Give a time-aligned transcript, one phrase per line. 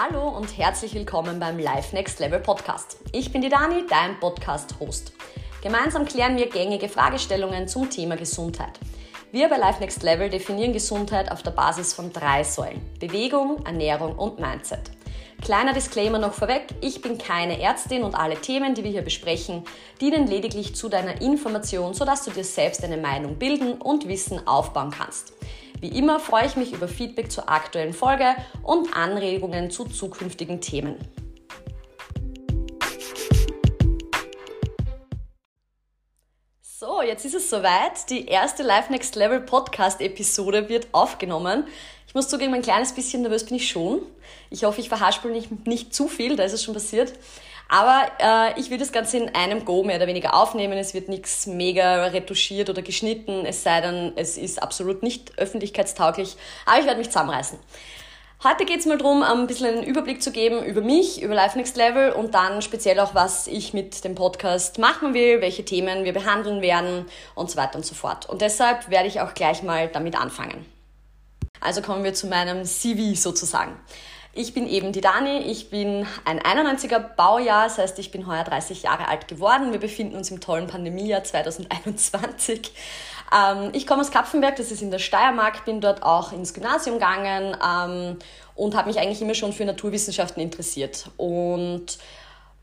[0.00, 2.98] Hallo und herzlich willkommen beim Live Next Level Podcast.
[3.10, 5.12] Ich bin die Dani, dein Podcast-Host.
[5.60, 8.78] Gemeinsam klären wir gängige Fragestellungen zum Thema Gesundheit.
[9.32, 14.14] Wir bei Life Next Level definieren Gesundheit auf der Basis von drei Säulen: Bewegung, Ernährung
[14.14, 14.92] und Mindset.
[15.42, 19.64] Kleiner Disclaimer noch vorweg, ich bin keine Ärztin und alle Themen, die wir hier besprechen,
[20.00, 24.90] dienen lediglich zu deiner Information, sodass du dir selbst eine Meinung bilden und Wissen aufbauen
[24.90, 25.32] kannst.
[25.80, 30.96] Wie immer freue ich mich über Feedback zur aktuellen Folge und Anregungen zu zukünftigen Themen.
[36.80, 38.08] So, jetzt ist es soweit.
[38.08, 41.66] Die erste Live Next Level Podcast Episode wird aufgenommen.
[42.06, 44.02] Ich muss zugeben, ein kleines bisschen nervös bin ich schon.
[44.48, 47.14] Ich hoffe, ich verhaspel nicht, nicht zu viel, da ist es schon passiert.
[47.68, 50.78] Aber äh, ich will das Ganze in einem Go mehr oder weniger aufnehmen.
[50.78, 56.36] Es wird nichts mega retuschiert oder geschnitten, es sei denn, es ist absolut nicht öffentlichkeitstauglich.
[56.64, 57.58] Aber ich werde mich zusammenreißen.
[58.44, 61.58] Heute geht es mal darum, ein bisschen einen Überblick zu geben über mich, über Life
[61.58, 66.04] Next Level und dann speziell auch, was ich mit dem Podcast machen will, welche Themen
[66.04, 68.28] wir behandeln werden und so weiter und so fort.
[68.28, 70.64] Und deshalb werde ich auch gleich mal damit anfangen.
[71.60, 73.76] Also kommen wir zu meinem CV sozusagen.
[74.32, 78.44] Ich bin eben die Dani, ich bin ein 91er Baujahr, das heißt, ich bin heuer
[78.44, 79.72] 30 Jahre alt geworden.
[79.72, 82.72] Wir befinden uns im tollen Pandemiejahr 2021.
[83.34, 86.98] Ähm, ich komme aus Kapfenberg, das ist in der Steiermark, bin dort auch ins Gymnasium
[86.98, 88.18] gegangen ähm,
[88.54, 91.10] und habe mich eigentlich immer schon für Naturwissenschaften interessiert.
[91.16, 91.98] Und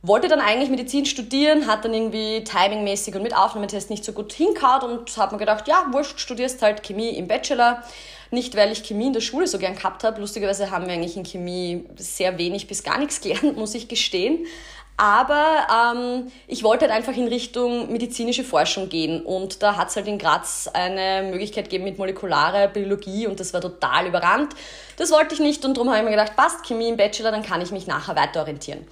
[0.08, 4.34] wollte dann eigentlich Medizin studieren, hat dann irgendwie timingmäßig und mit Aufnahmetest nicht so gut
[4.34, 7.84] hinkaut und habe mir gedacht, ja, wurscht, studierst halt Chemie im Bachelor.
[8.32, 10.20] Nicht, weil ich Chemie in der Schule so gern gehabt habe.
[10.20, 14.46] Lustigerweise haben wir eigentlich in Chemie sehr wenig bis gar nichts gelernt, muss ich gestehen.
[14.98, 19.22] Aber ähm, ich wollte halt einfach in Richtung medizinische Forschung gehen.
[19.22, 23.54] Und da hat es halt in Graz eine Möglichkeit gegeben mit molekularer Biologie und das
[23.54, 24.54] war total überrannt.
[24.96, 27.44] Das wollte ich nicht und darum habe ich mir gedacht, passt, Chemie im Bachelor, dann
[27.44, 28.88] kann ich mich nachher weiter orientieren.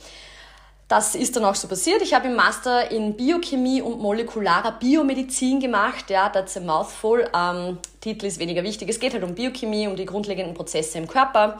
[0.96, 2.04] Das ist dann auch so passiert.
[2.04, 6.12] Ich habe im Master in Biochemie und molekularer Biomedizin gemacht.
[6.12, 7.28] Ja, that's a mouthful.
[7.36, 8.90] Ähm, Titel ist weniger wichtig.
[8.90, 11.60] Es geht halt um Biochemie, um die grundlegenden Prozesse im Körper.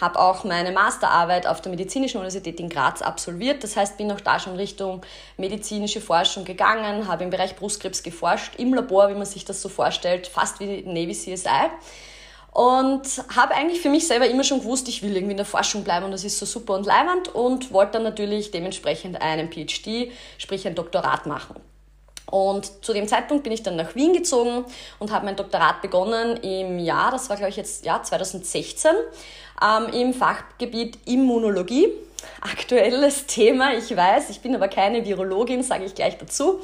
[0.00, 3.62] Habe auch meine Masterarbeit auf der Medizinischen Universität in Graz absolviert.
[3.62, 5.02] Das heißt, bin auch da schon Richtung
[5.36, 9.68] medizinische Forschung gegangen, habe im Bereich Brustkrebs geforscht, im Labor, wie man sich das so
[9.68, 11.68] vorstellt, fast wie Navy CSI.
[12.52, 13.02] Und
[13.34, 16.06] habe eigentlich für mich selber immer schon gewusst, ich will irgendwie in der Forschung bleiben
[16.06, 20.66] und das ist so super und leibend und wollte dann natürlich dementsprechend einen PhD, sprich
[20.66, 21.56] ein Doktorat machen.
[22.26, 24.64] Und zu dem Zeitpunkt bin ich dann nach Wien gezogen
[24.98, 28.90] und habe mein Doktorat begonnen im Jahr, das war glaube ich jetzt ja 2016,
[29.62, 31.88] ähm, im Fachgebiet Immunologie.
[32.40, 36.60] Aktuelles Thema, ich weiß, ich bin aber keine Virologin, sage ich gleich dazu.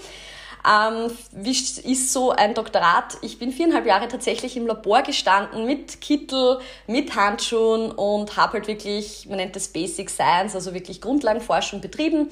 [0.66, 3.18] Ähm, wie ist so ein Doktorat?
[3.22, 8.66] Ich bin viereinhalb Jahre tatsächlich im Labor gestanden mit Kittel, mit Handschuhen und habe halt
[8.66, 12.30] wirklich, man nennt das Basic Science, also wirklich Grundlagenforschung betrieben.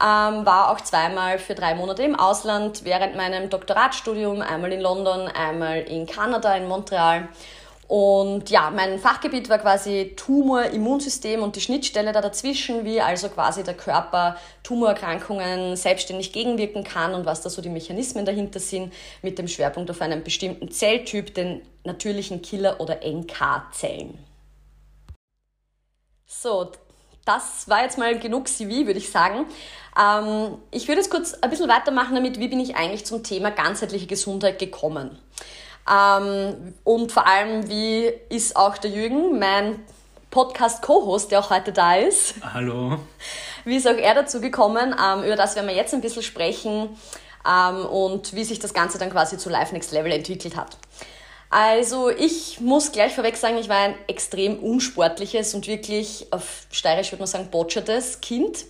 [0.00, 5.28] Ähm, war auch zweimal für drei Monate im Ausland während meinem Doktoratstudium, einmal in London,
[5.28, 7.28] einmal in Kanada, in Montreal
[7.88, 13.30] und ja, mein Fachgebiet war quasi Tumor, Immunsystem und die Schnittstelle da dazwischen, wie also
[13.30, 18.92] quasi der Körper Tumorerkrankungen selbstständig gegenwirken kann und was da so die Mechanismen dahinter sind,
[19.22, 24.18] mit dem Schwerpunkt auf einen bestimmten Zelltyp, den natürlichen Killer- oder NK-Zellen.
[26.26, 26.70] So,
[27.24, 29.46] das war jetzt mal genug CV, würde ich sagen.
[29.98, 33.50] Ähm, ich würde jetzt kurz ein bisschen weitermachen damit, wie bin ich eigentlich zum Thema
[33.50, 35.18] ganzheitliche Gesundheit gekommen.
[35.90, 39.80] Ähm, und vor allem, wie ist auch der Jürgen, mein
[40.30, 42.34] Podcast-Co-Host, der auch heute da ist.
[42.42, 42.98] Hallo.
[43.64, 44.94] Wie ist auch er dazu gekommen?
[44.94, 46.90] Ähm, über das werden wir jetzt ein bisschen sprechen
[47.48, 50.76] ähm, und wie sich das Ganze dann quasi zu Life Next Level entwickelt hat.
[51.50, 57.10] Also ich muss gleich vorweg sagen, ich war ein extrem unsportliches und wirklich auf steirisch
[57.10, 58.66] würde man sagen botschertes Kind.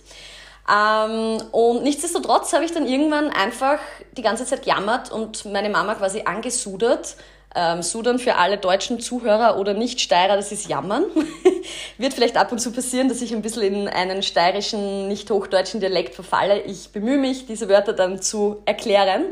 [0.69, 3.79] Ähm, und nichtsdestotrotz habe ich dann irgendwann einfach
[4.15, 7.15] die ganze Zeit jammert und meine Mama quasi angesudert.
[7.55, 11.05] Ähm, Sudern für alle deutschen Zuhörer oder Nicht-Steirer, das ist Jammern.
[11.97, 15.79] Wird vielleicht ab und zu passieren, dass ich ein bisschen in einen steirischen, nicht hochdeutschen
[15.79, 16.61] Dialekt verfalle.
[16.61, 19.25] Ich bemühe mich, diese Wörter dann zu erklären,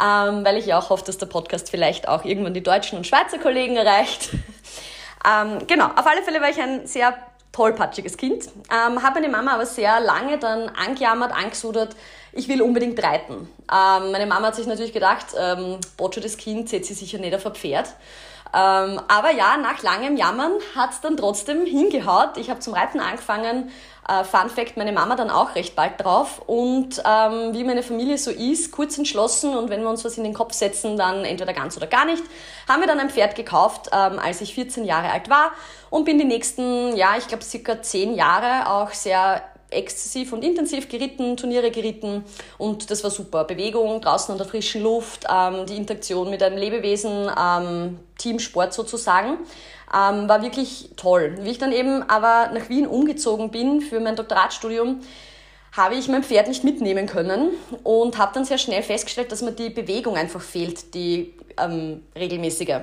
[0.00, 3.06] ähm, weil ich ja auch hoffe, dass der Podcast vielleicht auch irgendwann die deutschen und
[3.08, 4.28] Schweizer Kollegen erreicht.
[5.28, 7.16] ähm, genau, auf alle Fälle war ich ein sehr
[7.52, 8.46] tollpatschiges Kind.
[8.70, 11.96] Ähm, habe meine Mama aber sehr lange dann angejammert, angesudert,
[12.32, 13.48] ich will unbedingt reiten.
[13.72, 17.34] Ähm, meine Mama hat sich natürlich gedacht, ähm, Boccio das Kind setzt sie sicher nicht
[17.34, 17.88] auf ein Pferd.
[18.52, 22.36] Ähm, aber ja, nach langem Jammern hat's dann trotzdem hingehaut.
[22.36, 23.70] Ich habe zum Reiten angefangen.
[24.10, 26.42] Äh, Fun Fact, meine Mama dann auch recht bald drauf.
[26.46, 30.24] Und ähm, wie meine Familie so ist, kurz entschlossen und wenn wir uns was in
[30.24, 32.22] den Kopf setzen, dann entweder ganz oder gar nicht,
[32.68, 35.52] haben wir dann ein Pferd gekauft, ähm, als ich 14 Jahre alt war
[35.90, 40.88] und bin die nächsten, ja, ich glaube circa 10 Jahre auch sehr exzessiv und intensiv
[40.88, 42.24] geritten, Turniere geritten
[42.58, 43.44] und das war super.
[43.44, 49.38] Bewegung draußen an der frischen Luft, ähm, die Interaktion mit einem Lebewesen, ähm, Teamsport sozusagen,
[49.94, 51.36] ähm, war wirklich toll.
[51.40, 55.00] Wie ich dann eben aber nach Wien umgezogen bin für mein Doktoratstudium,
[55.76, 57.50] habe ich mein Pferd nicht mitnehmen können
[57.84, 62.80] und habe dann sehr schnell festgestellt, dass mir die Bewegung einfach fehlt, die ähm, regelmäßige.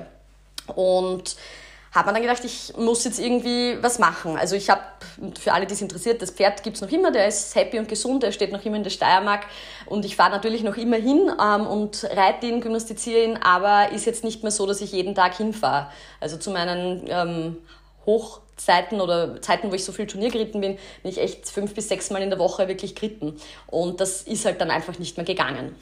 [0.74, 1.36] Und
[1.92, 4.36] hat man dann gedacht, ich muss jetzt irgendwie was machen.
[4.36, 4.82] Also ich habe,
[5.40, 7.88] für alle, die es interessiert, das Pferd gibt es noch immer, der ist happy und
[7.88, 9.46] gesund, der steht noch immer in der Steiermark
[9.88, 14.06] und ich fahre natürlich noch immer hin ähm, und reite ihn, gymnastiziere ihn, aber ist
[14.06, 15.90] jetzt nicht mehr so, dass ich jeden Tag hinfahre.
[16.20, 17.56] Also zu meinen ähm,
[18.06, 21.88] Hochzeiten oder Zeiten, wo ich so viel Turnier geritten bin, bin ich echt fünf bis
[21.88, 23.36] sechs Mal in der Woche wirklich geritten
[23.66, 25.74] und das ist halt dann einfach nicht mehr gegangen.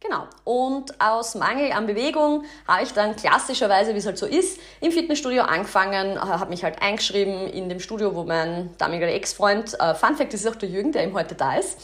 [0.00, 0.26] Genau.
[0.44, 4.92] Und aus Mangel an Bewegung habe ich dann klassischerweise, wie es halt so ist, im
[4.92, 10.16] Fitnessstudio angefangen, habe mich halt eingeschrieben in dem Studio, wo mein damaliger Ex-Freund, äh, Fun
[10.16, 11.78] Fact, das ist auch der Jürgen, der eben heute da ist.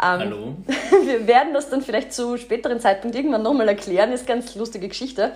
[0.00, 0.56] Ähm, Hallo.
[1.04, 5.32] Wir werden das dann vielleicht zu späteren Zeitpunkt irgendwann nochmal erklären, ist ganz lustige Geschichte.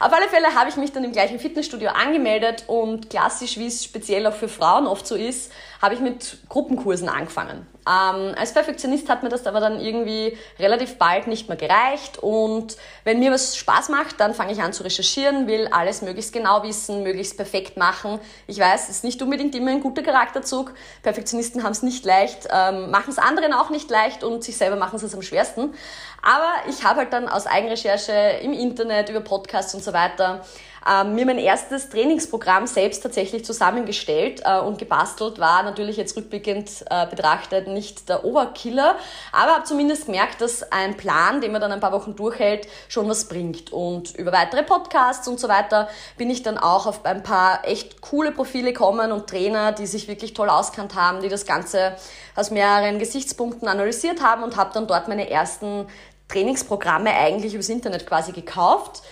[0.00, 3.84] Auf alle Fälle habe ich mich dann im gleichen Fitnessstudio angemeldet und klassisch, wie es
[3.84, 5.52] speziell auch für Frauen oft so ist,
[5.82, 7.66] habe ich mit Gruppenkursen angefangen.
[7.86, 12.76] Ähm, als Perfektionist hat mir das aber dann irgendwie relativ bald nicht mehr gereicht und
[13.04, 16.62] wenn mir was Spaß macht, dann fange ich an zu recherchieren, will alles möglichst genau
[16.62, 18.20] wissen, möglichst perfekt machen.
[18.46, 20.72] Ich weiß, es ist nicht unbedingt immer ein guter Charakterzug.
[21.02, 24.76] Perfektionisten haben es nicht leicht, ähm, machen es anderen auch nicht leicht und sich selber
[24.76, 25.74] machen es am schwersten.
[26.22, 30.44] Aber ich habe halt dann aus Eigenrecherche im Internet, über Podcasts und so weiter
[30.88, 35.38] ähm, mir mein erstes Trainingsprogramm selbst tatsächlich zusammengestellt äh, und gebastelt.
[35.38, 38.96] War natürlich jetzt rückblickend äh, betrachtet nicht der Oberkiller,
[39.32, 43.08] aber habe zumindest gemerkt, dass ein Plan, den man dann ein paar Wochen durchhält, schon
[43.08, 43.72] was bringt.
[43.72, 48.00] Und über weitere Podcasts und so weiter bin ich dann auch auf ein paar echt
[48.00, 51.96] coole Profile gekommen und Trainer, die sich wirklich toll auskannt haben, die das Ganze
[52.34, 55.86] aus mehreren Gesichtspunkten analysiert haben und habe dann dort meine ersten
[56.28, 59.02] Trainingsprogramme eigentlich übers Internet quasi gekauft.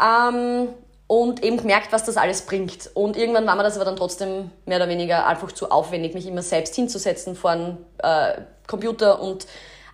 [0.00, 0.68] Ähm,
[1.06, 2.90] und eben gemerkt, was das alles bringt.
[2.94, 6.26] Und irgendwann war mir das aber dann trotzdem mehr oder weniger einfach zu aufwendig, mich
[6.26, 9.46] immer selbst hinzusetzen vor einem äh, Computer und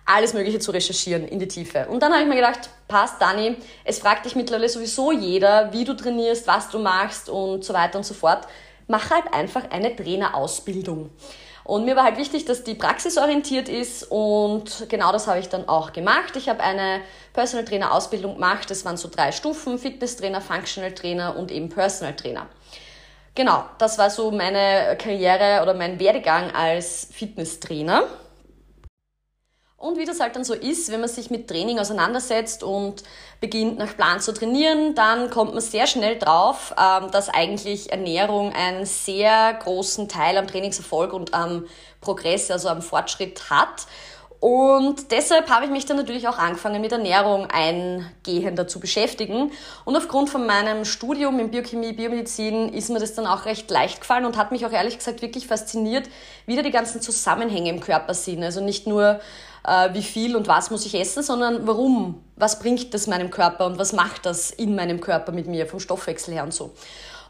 [0.05, 1.87] alles Mögliche zu recherchieren in die Tiefe.
[1.87, 5.83] Und dann habe ich mir gedacht, passt, Dani, es fragt dich mittlerweile sowieso jeder, wie
[5.83, 8.47] du trainierst, was du machst und so weiter und so fort.
[8.87, 11.11] Mach halt einfach eine Trainerausbildung.
[11.63, 15.67] Und mir war halt wichtig, dass die praxisorientiert ist und genau das habe ich dann
[15.67, 16.35] auch gemacht.
[16.35, 17.01] Ich habe eine
[17.33, 18.69] Personal Trainer Ausbildung gemacht.
[18.71, 22.47] Das waren so drei Stufen, Fitness Trainer, Functional Trainer und eben Personal Trainer.
[23.35, 28.03] Genau, das war so meine Karriere oder mein Werdegang als Fitnesstrainer.
[29.81, 33.01] Und wie das halt dann so ist, wenn man sich mit Training auseinandersetzt und
[33.39, 38.53] beginnt nach Plan zu trainieren, dann kommt man sehr schnell drauf, ähm, dass eigentlich Ernährung
[38.53, 41.65] einen sehr großen Teil am Trainingserfolg und am
[41.99, 43.87] Progress, also am Fortschritt hat.
[44.39, 49.51] Und deshalb habe ich mich dann natürlich auch angefangen, mit Ernährung eingehender zu beschäftigen.
[49.85, 54.01] Und aufgrund von meinem Studium in Biochemie, Biomedizin ist mir das dann auch recht leicht
[54.01, 56.07] gefallen und hat mich auch ehrlich gesagt wirklich fasziniert,
[56.45, 58.43] wie da die ganzen Zusammenhänge im Körper sind.
[58.43, 59.19] Also nicht nur
[59.65, 63.65] äh, wie viel und was muss ich essen, sondern warum, was bringt das meinem Körper
[63.65, 66.73] und was macht das in meinem Körper mit mir, vom Stoffwechsel her und so.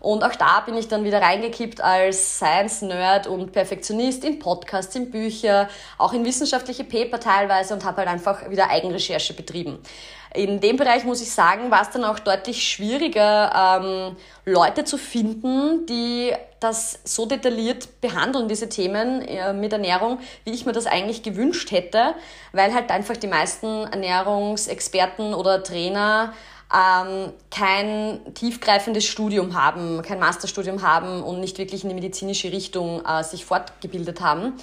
[0.02, 5.12] Und auch da bin ich dann wieder reingekippt als Science-Nerd und Perfektionist in Podcasts, in
[5.12, 5.70] Bücher,
[6.00, 9.78] auch in wissenschaftliche Paper teilweise und habe halt einfach wieder Eigenrecherche betrieben.
[10.34, 14.98] In dem Bereich muss ich sagen, war es dann auch deutlich schwieriger, ähm, Leute zu
[14.98, 20.86] finden, die das so detailliert behandeln, diese Themen äh, mit Ernährung, wie ich mir das
[20.86, 22.14] eigentlich gewünscht hätte,
[22.54, 26.34] weil halt einfach die meisten Ernährungsexperten oder Trainer
[26.74, 33.04] ähm, kein tiefgreifendes Studium haben, kein Masterstudium haben und nicht wirklich in die medizinische Richtung
[33.06, 34.54] äh, sich fortgebildet haben.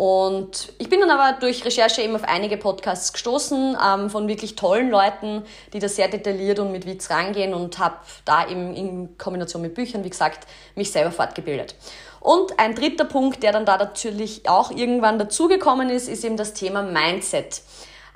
[0.00, 4.56] Und ich bin dann aber durch Recherche eben auf einige Podcasts gestoßen ähm, von wirklich
[4.56, 9.18] tollen Leuten, die da sehr detailliert und mit Witz rangehen und habe da eben in
[9.18, 11.74] Kombination mit Büchern, wie gesagt, mich selber fortgebildet.
[12.18, 16.54] Und ein dritter Punkt, der dann da natürlich auch irgendwann dazugekommen ist, ist eben das
[16.54, 17.60] Thema Mindset.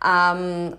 [0.03, 0.79] Ähm,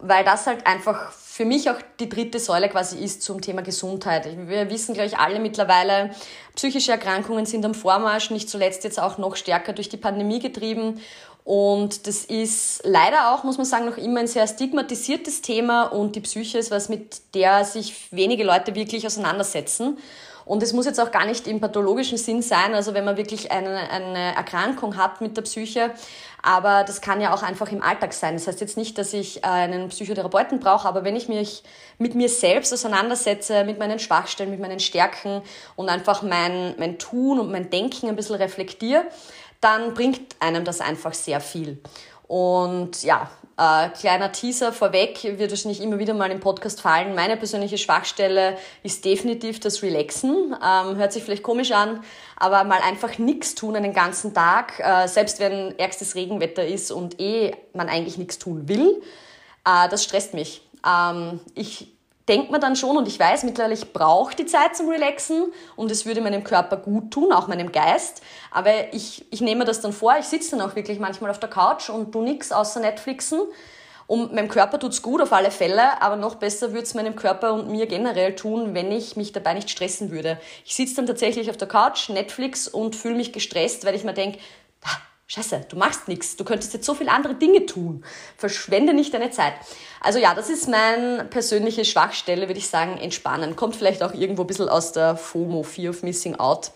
[0.00, 4.28] weil das halt einfach für mich auch die dritte Säule quasi ist zum Thema Gesundheit.
[4.48, 6.10] Wir wissen, glaube ich, alle mittlerweile,
[6.54, 11.00] psychische Erkrankungen sind am Vormarsch, nicht zuletzt jetzt auch noch stärker durch die Pandemie getrieben.
[11.42, 16.16] Und das ist leider auch, muss man sagen, noch immer ein sehr stigmatisiertes Thema und
[16.16, 19.96] die Psyche ist was, mit der sich wenige Leute wirklich auseinandersetzen.
[20.44, 23.50] Und es muss jetzt auch gar nicht im pathologischen Sinn sein, also wenn man wirklich
[23.52, 25.92] eine, eine Erkrankung hat mit der Psyche.
[26.42, 28.34] Aber das kann ja auch einfach im Alltag sein.
[28.34, 31.62] Das heißt jetzt nicht, dass ich einen Psychotherapeuten brauche, aber wenn ich mich
[31.98, 35.42] mit mir selbst auseinandersetze, mit meinen Schwachstellen, mit meinen Stärken
[35.76, 39.04] und einfach mein, mein Tun und mein Denken ein bisschen reflektiere,
[39.60, 41.80] dann bringt einem das einfach sehr viel.
[42.32, 47.14] Und ja, äh, kleiner Teaser vorweg, wird wahrscheinlich immer wieder mal im Podcast fallen.
[47.14, 50.56] Meine persönliche Schwachstelle ist definitiv das Relaxen.
[50.64, 52.02] Ähm, hört sich vielleicht komisch an,
[52.38, 57.20] aber mal einfach nichts tun einen ganzen Tag, äh, selbst wenn ärgstes Regenwetter ist und
[57.20, 59.02] eh man eigentlich nichts tun will,
[59.66, 60.66] äh, das stresst mich.
[60.86, 61.92] Ähm, ich
[62.32, 65.90] denkt man dann schon und ich weiß mittlerweile, ich brauche die Zeit zum Relaxen und
[65.90, 68.22] es würde meinem Körper gut tun, auch meinem Geist.
[68.50, 71.50] Aber ich, ich nehme das dann vor, ich sitze dann auch wirklich manchmal auf der
[71.50, 73.40] Couch und tu nichts außer Netflixen.
[74.06, 77.52] Und meinem Körper tut's gut auf alle Fälle, aber noch besser würde es meinem Körper
[77.52, 80.40] und mir generell tun, wenn ich mich dabei nicht stressen würde.
[80.64, 84.14] Ich sitze dann tatsächlich auf der Couch, Netflix und fühle mich gestresst, weil ich mir
[84.14, 84.38] denke,
[85.34, 88.04] Scheiße, du machst nichts, du könntest jetzt so viele andere Dinge tun.
[88.36, 89.54] Verschwende nicht deine Zeit.
[90.02, 93.56] Also ja, das ist meine persönliche Schwachstelle, würde ich sagen, entspannen.
[93.56, 96.72] Kommt vielleicht auch irgendwo ein bisschen aus der FOMO, Fear of Missing Out.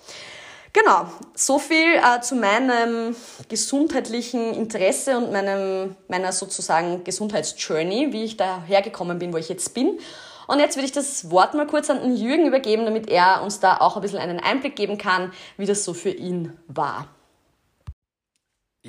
[0.72, 3.14] Genau, so viel äh, zu meinem
[3.50, 9.74] gesundheitlichen Interesse und meinem, meiner sozusagen Gesundheitsjourney, wie ich da hergekommen bin, wo ich jetzt
[9.74, 9.98] bin.
[10.46, 13.60] Und jetzt würde ich das Wort mal kurz an den Jürgen übergeben, damit er uns
[13.60, 17.08] da auch ein bisschen einen Einblick geben kann, wie das so für ihn war.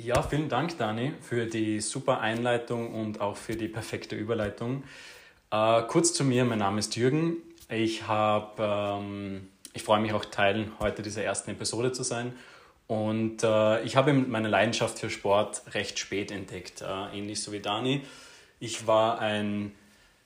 [0.04, 4.84] Ja, vielen Dank, Dani, für die super Einleitung und auch für die perfekte Überleitung.
[5.50, 7.38] Äh, kurz zu mir, mein Name ist Jürgen.
[7.68, 12.32] Ich ähm, ich freue mich auch Teil heute dieser ersten Episode zu sein.
[12.86, 17.60] Und äh, ich habe meine Leidenschaft für Sport recht spät entdeckt, äh, ähnlich so wie
[17.60, 18.02] Dani.
[18.60, 19.72] Ich war ein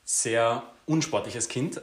[0.05, 1.81] sehr unsportliches Kind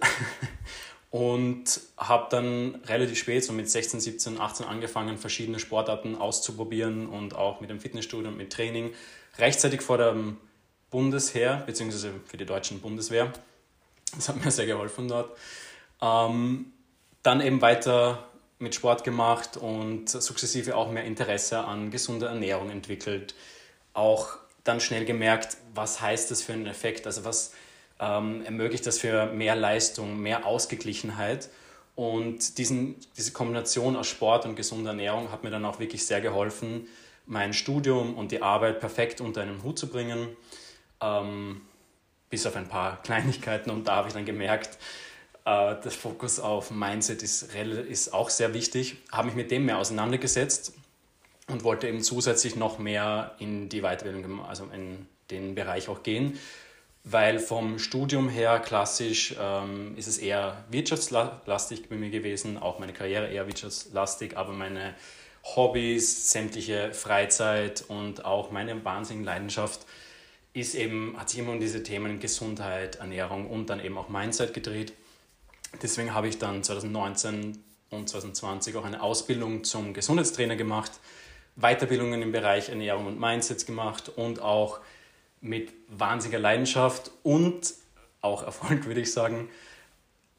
[1.11, 7.35] und habe dann relativ spät, so mit 16, 17, 18 angefangen, verschiedene Sportarten auszuprobieren und
[7.35, 8.93] auch mit dem Fitnessstudio und mit Training.
[9.37, 10.37] Rechtzeitig vor dem
[10.91, 13.31] Bundesheer, beziehungsweise für die deutschen Bundeswehr.
[14.15, 15.35] Das hat mir sehr geholfen dort.
[16.01, 16.73] Ähm,
[17.23, 23.33] dann eben weiter mit Sport gemacht und sukzessive auch mehr Interesse an gesunder Ernährung entwickelt.
[23.93, 27.53] Auch dann schnell gemerkt, was heißt das für einen Effekt, also was
[27.99, 31.49] ähm, ermöglicht das für mehr Leistung, mehr Ausgeglichenheit.
[31.95, 36.21] Und diesen, diese Kombination aus Sport und gesunder Ernährung hat mir dann auch wirklich sehr
[36.21, 36.87] geholfen,
[37.25, 40.29] mein Studium und die Arbeit perfekt unter einen Hut zu bringen.
[41.01, 41.61] Ähm,
[42.29, 43.69] bis auf ein paar Kleinigkeiten.
[43.69, 44.77] Und da habe ich dann gemerkt,
[45.45, 48.97] äh, der Fokus auf Mindset ist, ist auch sehr wichtig.
[49.11, 50.73] Habe mich mit dem mehr auseinandergesetzt
[51.47, 56.39] und wollte eben zusätzlich noch mehr in die Weiterbildung, also in den Bereich auch gehen
[57.03, 62.93] weil vom Studium her klassisch ähm, ist es eher wirtschaftslastig bei mir gewesen, auch meine
[62.93, 64.95] Karriere eher wirtschaftslastig, aber meine
[65.43, 69.85] Hobbys, sämtliche Freizeit und auch meine wahnsinnige Leidenschaft
[70.53, 74.53] ist eben, hat sich immer um diese Themen Gesundheit, Ernährung und dann eben auch Mindset
[74.53, 74.93] gedreht.
[75.81, 80.91] Deswegen habe ich dann 2019 und 2020 auch eine Ausbildung zum Gesundheitstrainer gemacht,
[81.55, 84.79] Weiterbildungen im Bereich Ernährung und Mindset gemacht und auch
[85.41, 87.73] mit wahnsinniger Leidenschaft und
[88.21, 89.49] auch Erfolg, würde ich sagen,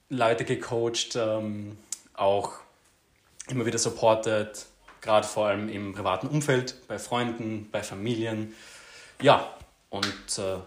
[0.09, 1.79] Leute gecoacht, ähm,
[2.15, 2.53] auch
[3.49, 4.67] immer wieder supported,
[5.01, 8.55] gerade vor allem im privaten Umfeld, bei Freunden, bei Familien.
[9.23, 9.55] Ja,
[9.89, 10.59] und äh,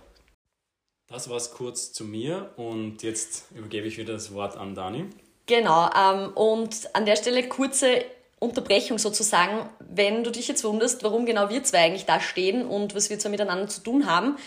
[1.07, 5.05] das war es kurz zu mir und jetzt übergebe ich wieder das Wort an Dani.
[5.45, 8.05] Genau, ähm, und an der Stelle kurze
[8.43, 12.95] Unterbrechung sozusagen, wenn du dich jetzt wunderst, warum genau wir zwei eigentlich da stehen und
[12.95, 14.37] was wir zwar miteinander zu tun haben.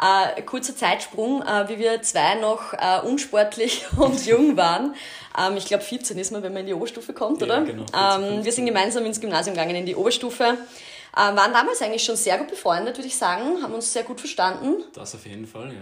[0.00, 4.94] Äh, kurzer Zeitsprung, äh, wie wir zwei noch äh, unsportlich und jung waren.
[5.38, 7.62] Ähm, ich glaube 14 ist man, wenn man in die Oberstufe kommt, ja, oder?
[7.62, 10.44] Genau, 14, ähm, wir sind gemeinsam ins Gymnasium gegangen, in die Oberstufe.
[10.44, 14.18] Äh, waren damals eigentlich schon sehr gut befreundet, würde ich sagen, haben uns sehr gut
[14.18, 14.82] verstanden.
[14.94, 15.80] Das auf jeden Fall, ja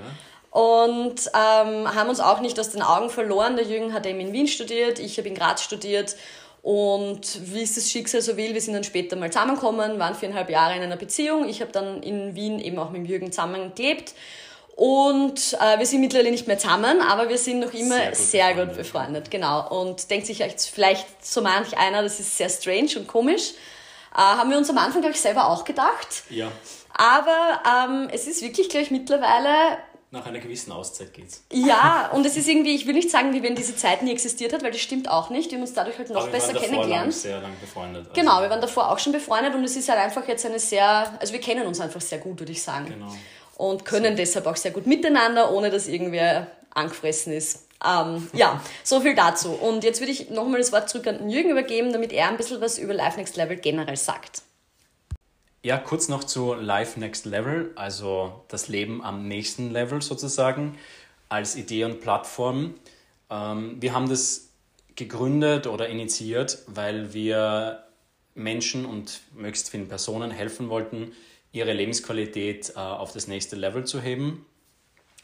[0.52, 3.56] und ähm, haben uns auch nicht aus den Augen verloren.
[3.56, 6.14] Der Jürgen hat eben in Wien studiert, ich habe in Graz studiert
[6.62, 10.48] und wie es das Schicksal so will, wir sind dann später mal zusammengekommen, waren viereinhalb
[10.48, 11.48] Jahre in einer Beziehung.
[11.48, 14.14] Ich habe dann in Wien eben auch mit Jürgen zusammengelebt.
[14.76, 18.16] Und äh, wir sind mittlerweile nicht mehr zusammen, aber wir sind noch immer sehr gut,
[18.16, 18.68] sehr befreundet.
[18.68, 19.30] gut befreundet.
[19.30, 19.80] Genau.
[19.80, 20.42] Und denkt sich
[20.72, 23.50] vielleicht so manch einer, das ist sehr strange und komisch.
[24.14, 26.22] Äh, haben wir uns am Anfang, glaube ich, selber auch gedacht.
[26.30, 26.50] Ja.
[26.94, 29.78] Aber ähm, es ist wirklich, glaube ich, mittlerweile
[30.12, 31.42] nach einer gewissen Auszeit geht's.
[31.50, 34.52] Ja, und es ist irgendwie, ich will nicht sagen, wie wenn diese Zeit nie existiert
[34.52, 35.50] hat, weil das stimmt auch nicht.
[35.50, 37.04] Wir haben uns dadurch halt noch Aber besser wir waren davor kennengelernt.
[37.06, 38.08] Lang, sehr lang befreundet.
[38.10, 40.58] Also, Genau, wir waren davor auch schon befreundet und es ist halt einfach jetzt eine
[40.58, 42.86] sehr, also wir kennen uns einfach sehr gut, würde ich sagen.
[42.88, 43.10] Genau.
[43.56, 47.66] Und können deshalb auch sehr gut miteinander, ohne dass irgendwer angefressen ist.
[47.84, 49.52] Ähm, ja, so viel dazu.
[49.52, 52.36] Und jetzt würde ich nochmal das Wort zurück an den Jürgen übergeben, damit er ein
[52.36, 54.42] bisschen was über Life Next Level generell sagt.
[55.64, 60.76] Ja, kurz noch zu Life Next Level, also das Leben am nächsten Level sozusagen,
[61.28, 62.74] als Idee und Plattform.
[63.30, 64.48] Ähm, wir haben das
[64.96, 67.84] gegründet oder initiiert, weil wir
[68.34, 71.12] Menschen und möglichst vielen Personen helfen wollten,
[71.52, 74.44] ihre Lebensqualität äh, auf das nächste Level zu heben.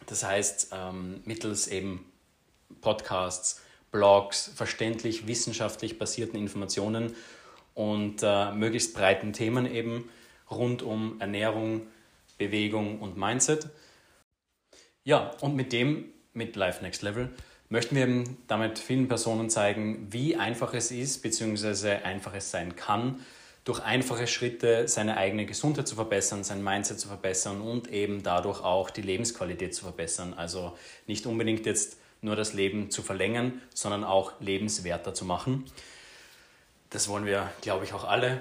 [0.07, 2.07] Das heißt, ähm, mittels eben
[2.81, 7.17] Podcasts, Blogs, verständlich wissenschaftlich basierten Informationen
[7.75, 10.09] und äh, möglichst breiten Themen eben
[10.51, 11.87] rund um Ernährung,
[12.39, 13.69] Bewegung und Mindset.
[15.05, 17.31] Ja, und mit dem, mit Life Next Level,
[17.69, 22.77] möchten wir eben damit vielen Personen zeigen, wie einfach es ist, beziehungsweise einfach es sein
[22.77, 23.21] kann,
[23.65, 28.63] durch einfache Schritte seine eigene Gesundheit zu verbessern, sein Mindset zu verbessern und eben dadurch
[28.63, 30.33] auch die Lebensqualität zu verbessern.
[30.35, 30.77] Also
[31.07, 35.67] nicht unbedingt jetzt nur das Leben zu verlängern, sondern auch lebenswerter zu machen.
[36.89, 38.41] Das wollen wir, glaube ich, auch alle.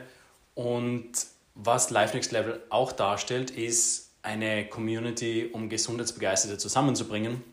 [0.56, 1.12] Und
[1.58, 7.44] was Life Next Level auch darstellt, ist eine Community, um Gesundheitsbegeisterte zusammenzubringen.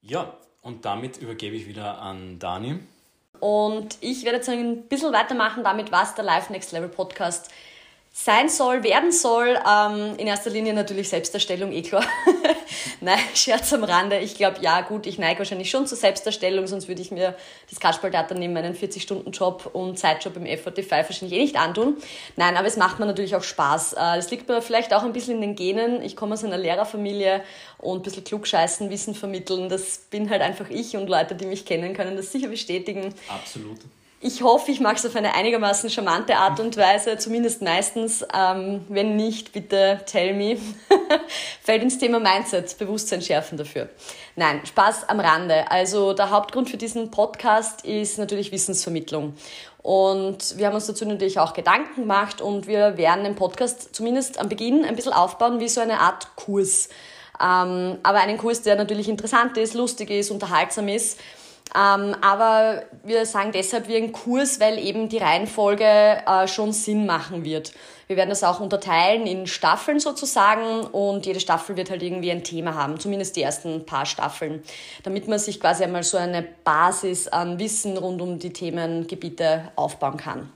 [0.00, 2.78] Ja, und damit übergebe ich wieder an Dani.
[3.40, 7.50] Und ich werde jetzt ein bisschen weitermachen damit, was der Life Next Level Podcast
[8.12, 9.58] sein soll, werden soll.
[9.68, 12.04] Ähm, in erster Linie natürlich Selbsterstellung, eh klar.
[13.00, 14.18] Nein, Scherz am Rande.
[14.18, 17.34] Ich glaube, ja, gut, ich neige wahrscheinlich schon zur Selbsterstellung, sonst würde ich mir
[17.70, 21.96] das Kasperltheater neben meinen 40-Stunden-Job und Zeitjob im FOTV wahrscheinlich eh nicht antun.
[22.36, 23.94] Nein, aber es macht mir natürlich auch Spaß.
[23.94, 26.02] Äh, das liegt mir vielleicht auch ein bisschen in den Genen.
[26.02, 27.42] Ich komme aus einer Lehrerfamilie
[27.78, 29.68] und ein bisschen klugscheißen, Wissen vermitteln.
[29.68, 33.14] Das bin halt einfach ich und Leute, die mich kennen, können das sicher bestätigen.
[33.28, 33.78] Absolut.
[34.26, 38.26] Ich hoffe, ich mache es auf eine einigermaßen charmante Art und Weise, zumindest meistens.
[38.36, 40.56] Ähm, wenn nicht, bitte tell me.
[41.62, 43.88] Fällt ins Thema Mindset, Bewusstsein schärfen dafür.
[44.34, 45.70] Nein, Spaß am Rande.
[45.70, 49.34] Also der Hauptgrund für diesen Podcast ist natürlich Wissensvermittlung.
[49.80, 54.40] Und wir haben uns dazu natürlich auch Gedanken gemacht und wir werden den Podcast zumindest
[54.40, 56.88] am Beginn ein bisschen aufbauen wie so eine Art Kurs.
[57.40, 61.16] Ähm, aber einen Kurs, der natürlich interessant ist, lustig ist, unterhaltsam ist
[61.74, 67.06] ähm, aber wir sagen deshalb wie ein Kurs, weil eben die Reihenfolge äh, schon Sinn
[67.06, 67.72] machen wird.
[68.06, 72.44] Wir werden das auch unterteilen in Staffeln sozusagen und jede Staffel wird halt irgendwie ein
[72.44, 74.62] Thema haben, zumindest die ersten paar Staffeln,
[75.02, 80.18] damit man sich quasi einmal so eine Basis an Wissen rund um die Themengebiete aufbauen
[80.18, 80.52] kann.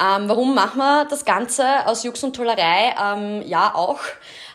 [0.00, 2.94] Ähm, warum machen wir das Ganze aus Jux und Tollerei?
[3.02, 3.98] Ähm, ja, auch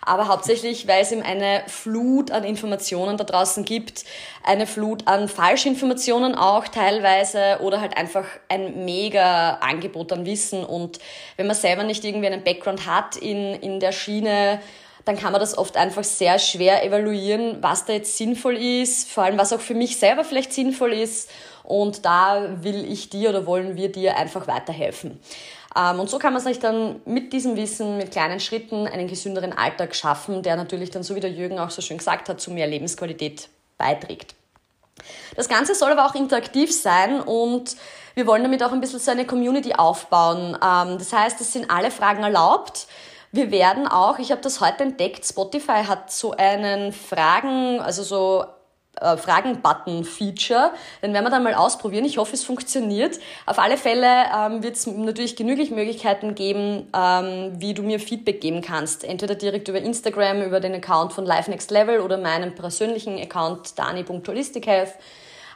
[0.05, 4.05] aber hauptsächlich, weil es eben eine Flut an Informationen da draußen gibt,
[4.43, 10.99] eine Flut an Falschinformationen auch teilweise oder halt einfach ein mega Angebot an Wissen und
[11.37, 14.59] wenn man selber nicht irgendwie einen Background hat in, in der Schiene,
[15.05, 19.23] dann kann man das oft einfach sehr schwer evaluieren, was da jetzt sinnvoll ist, vor
[19.23, 21.29] allem was auch für mich selber vielleicht sinnvoll ist.
[21.63, 25.19] Und da will ich dir oder wollen wir dir einfach weiterhelfen.
[25.75, 29.53] Ähm, und so kann man sich dann mit diesem Wissen, mit kleinen Schritten einen gesünderen
[29.53, 32.51] Alltag schaffen, der natürlich dann, so wie der Jürgen auch so schön gesagt hat, zu
[32.51, 34.35] mehr Lebensqualität beiträgt.
[35.35, 37.75] Das Ganze soll aber auch interaktiv sein und
[38.15, 40.57] wir wollen damit auch ein bisschen so eine Community aufbauen.
[40.63, 42.87] Ähm, das heißt, es sind alle Fragen erlaubt.
[43.31, 48.45] Wir werden auch, ich habe das heute entdeckt, Spotify hat so einen Fragen, also so
[49.03, 50.71] äh, Fragen-Button-Feature.
[51.01, 52.05] Den werden wir dann mal ausprobieren.
[52.05, 53.19] Ich hoffe, es funktioniert.
[53.45, 58.41] Auf alle Fälle ähm, wird es natürlich genügend Möglichkeiten geben, ähm, wie du mir Feedback
[58.41, 59.03] geben kannst.
[59.03, 63.77] Entweder direkt über Instagram, über den Account von Life Next Level oder meinen persönlichen Account
[63.77, 64.93] dani.holistichealth.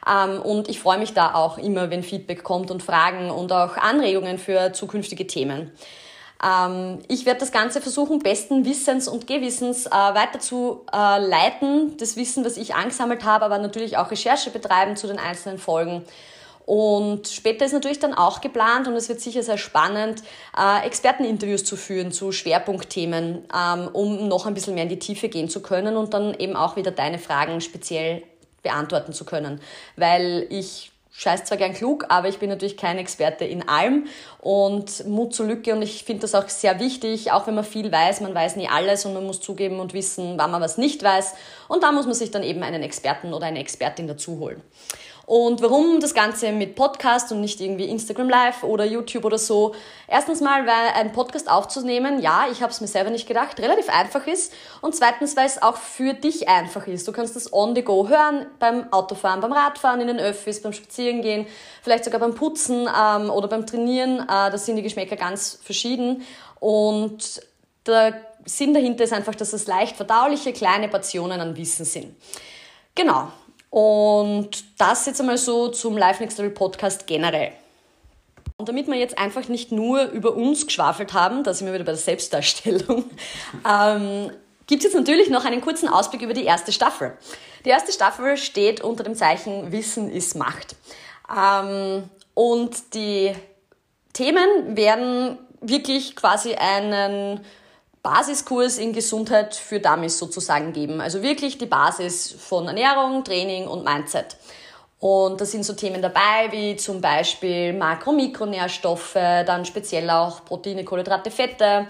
[0.08, 3.76] Ähm, und ich freue mich da auch immer, wenn Feedback kommt und Fragen und auch
[3.76, 5.72] Anregungen für zukünftige Themen.
[6.44, 11.96] Ähm, ich werde das Ganze versuchen, besten Wissens und Gewissens äh, weiter zu äh, leiten,
[11.96, 16.04] das Wissen, was ich angesammelt habe, aber natürlich auch Recherche betreiben zu den einzelnen Folgen.
[16.64, 20.22] Und später ist natürlich dann auch geplant, und es wird sicher sehr spannend,
[20.54, 25.30] äh, Experteninterviews zu führen zu Schwerpunktthemen, ähm, um noch ein bisschen mehr in die Tiefe
[25.30, 28.22] gehen zu können und dann eben auch wieder deine Fragen speziell
[28.62, 29.62] beantworten zu können.
[29.96, 34.06] Weil ich scheiß zwar gern klug, aber ich bin natürlich kein Experte in allem
[34.38, 37.90] und Mut zur Lücke und ich finde das auch sehr wichtig, auch wenn man viel
[37.90, 41.02] weiß, man weiß nie alles und man muss zugeben und wissen, wann man was nicht
[41.02, 41.34] weiß
[41.68, 44.62] und da muss man sich dann eben einen Experten oder eine Expertin dazu holen.
[45.28, 49.74] Und warum das Ganze mit Podcast und nicht irgendwie Instagram Live oder YouTube oder so?
[50.06, 53.90] Erstens mal, weil ein Podcast aufzunehmen, ja, ich habe es mir selber nicht gedacht, relativ
[53.90, 54.54] einfach ist.
[54.80, 57.06] Und zweitens, weil es auch für dich einfach ist.
[57.06, 60.72] Du kannst das on the go hören, beim Autofahren, beim Radfahren, in den Öffis, beim
[60.72, 61.46] Spazierengehen,
[61.82, 64.20] vielleicht sogar beim Putzen ähm, oder beim Trainieren.
[64.20, 66.22] Äh, da sind die Geschmäcker ganz verschieden.
[66.58, 67.42] Und
[67.86, 72.16] der Sinn dahinter ist einfach, dass es leicht verdauliche kleine Portionen an Wissen sind.
[72.94, 73.30] Genau.
[73.70, 77.52] Und das jetzt einmal so zum Live Next Level Podcast generell.
[78.56, 81.84] Und damit wir jetzt einfach nicht nur über uns geschwafelt haben, da sind wir wieder
[81.84, 83.04] bei der Selbstdarstellung,
[83.68, 84.30] ähm,
[84.66, 87.16] gibt es jetzt natürlich noch einen kurzen Ausblick über die erste Staffel.
[87.64, 90.74] Die erste Staffel steht unter dem Zeichen Wissen ist Macht.
[91.36, 93.32] Ähm, und die
[94.12, 97.40] Themen werden wirklich quasi einen
[98.08, 101.00] Basiskurs in Gesundheit für Dummies sozusagen geben.
[101.02, 104.36] Also wirklich die Basis von Ernährung, Training und Mindset.
[104.98, 110.42] Und da sind so Themen dabei wie zum Beispiel Makro- und Mikronährstoffe, dann speziell auch
[110.44, 111.86] Proteine, Kohlenhydrate, Fette.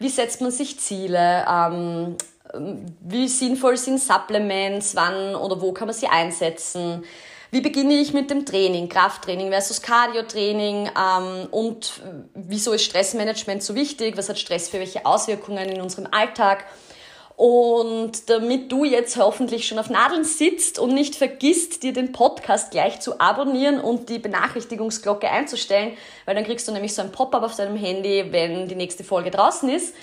[0.00, 1.46] Wie setzt man sich Ziele?
[1.48, 2.16] Ähm,
[3.02, 4.96] wie sinnvoll sind Supplements?
[4.96, 7.04] Wann oder wo kann man sie einsetzen?
[7.52, 12.00] Wie beginne ich mit dem Training, Krafttraining versus Cardiotraining ähm, und
[12.34, 14.16] wieso ist Stressmanagement so wichtig?
[14.16, 16.64] Was hat Stress für welche Auswirkungen in unserem Alltag?
[17.34, 22.70] Und damit du jetzt hoffentlich schon auf Nadeln sitzt und nicht vergisst, dir den Podcast
[22.70, 27.42] gleich zu abonnieren und die Benachrichtigungsglocke einzustellen, weil dann kriegst du nämlich so ein Pop-up
[27.42, 29.94] auf deinem Handy, wenn die nächste Folge draußen ist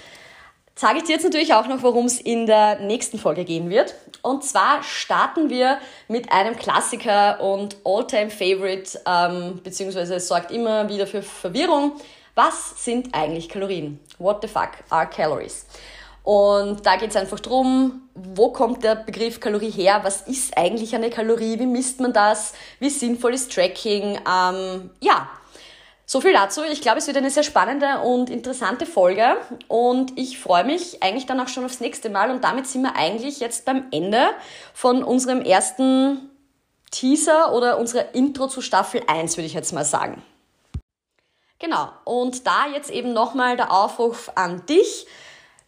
[0.77, 3.95] sage ich dir jetzt natürlich auch noch, worum es in der nächsten Folge gehen wird.
[4.27, 11.07] Und zwar starten wir mit einem Klassiker und All-Time-Favorite, ähm, beziehungsweise es sorgt immer wieder
[11.07, 11.93] für Verwirrung.
[12.35, 14.01] Was sind eigentlich Kalorien?
[14.19, 15.65] What the fuck are calories?
[16.23, 20.01] Und da geht es einfach drum, wo kommt der Begriff Kalorie her?
[20.03, 21.57] Was ist eigentlich eine Kalorie?
[21.57, 22.53] Wie misst man das?
[22.79, 24.19] Wie sinnvoll ist Tracking?
[24.29, 25.29] Ähm, ja,
[26.09, 26.63] so viel dazu.
[26.63, 29.35] Ich glaube, es wird eine sehr spannende und interessante Folge
[29.67, 32.95] und ich freue mich eigentlich dann auch schon aufs nächste Mal und damit sind wir
[32.95, 34.29] eigentlich jetzt beim Ende
[34.73, 36.29] von unserem ersten
[36.91, 40.23] Teaser oder unserer Intro zu Staffel 1, würde ich jetzt mal sagen.
[41.59, 45.07] Genau, und da jetzt eben nochmal der Aufruf an dich.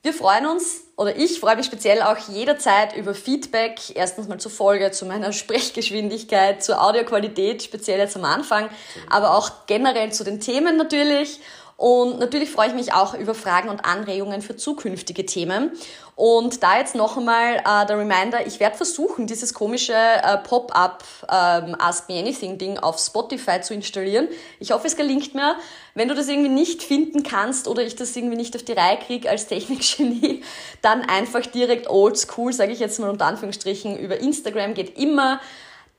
[0.02, 3.82] Wir freuen uns, oder ich freue mich speziell auch jederzeit über Feedback.
[3.96, 8.70] Erstens mal zur Folge, zu meiner Sprechgeschwindigkeit, zur Audioqualität, speziell jetzt am Anfang,
[9.10, 11.42] aber auch generell zu den Themen natürlich.
[11.80, 15.72] Und natürlich freue ich mich auch über Fragen und Anregungen für zukünftige Themen.
[16.18, 21.06] Und da jetzt noch einmal äh, der Reminder, ich werde versuchen, dieses komische äh, Pop-up
[21.32, 24.28] ähm, Ask Me Anything Ding auf Spotify zu installieren.
[24.60, 25.56] Ich hoffe, es gelingt mir.
[25.96, 28.98] Wenn du das irgendwie nicht finden kannst oder ich das irgendwie nicht auf die Reihe
[28.98, 30.44] kriege als Technikgenie,
[30.82, 35.40] dann einfach direkt oldschool, sage ich jetzt mal unter Anführungsstrichen, über Instagram geht immer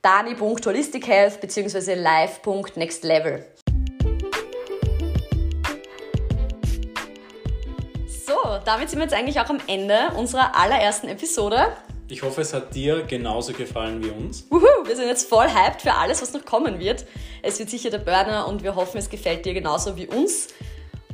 [0.02, 1.94] dani.holistichealth bzw.
[1.94, 3.46] live.nextlevel.
[8.64, 11.68] damit sind wir jetzt eigentlich auch am Ende unserer allerersten Episode.
[12.08, 14.46] Ich hoffe, es hat dir genauso gefallen wie uns.
[14.50, 17.04] Wuhu, wir sind jetzt voll hyped für alles, was noch kommen wird.
[17.42, 20.48] Es wird sicher der Burner und wir hoffen, es gefällt dir genauso wie uns.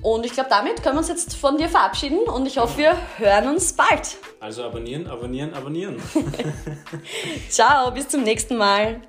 [0.03, 2.97] Und ich glaube, damit können wir uns jetzt von dir verabschieden und ich hoffe, wir
[3.19, 4.17] hören uns bald.
[4.41, 6.01] Also abonnieren, abonnieren, abonnieren.
[7.51, 9.01] Ciao, bis zum nächsten Mal.